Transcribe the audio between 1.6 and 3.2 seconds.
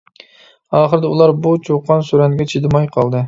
چۇقان-سۈرەنگە چىدىماي قالدى.